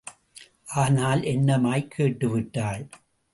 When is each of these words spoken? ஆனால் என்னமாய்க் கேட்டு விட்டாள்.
ஆனால் 0.75 1.21
என்னமாய்க் 1.21 1.87
கேட்டு 1.87 2.29
விட்டாள். 2.29 2.87